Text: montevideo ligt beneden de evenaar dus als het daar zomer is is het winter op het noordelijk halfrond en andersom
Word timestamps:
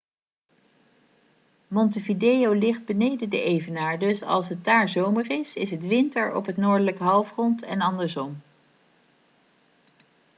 montevideo 1.67 2.51
ligt 2.53 2.85
beneden 2.85 3.29
de 3.29 3.41
evenaar 3.41 3.99
dus 3.99 4.21
als 4.23 4.49
het 4.49 4.63
daar 4.63 4.89
zomer 4.89 5.31
is 5.31 5.55
is 5.55 5.71
het 5.71 5.81
winter 5.87 6.35
op 6.35 6.45
het 6.45 6.57
noordelijk 6.57 6.97
halfrond 6.97 7.63
en 7.63 7.81
andersom 7.81 8.41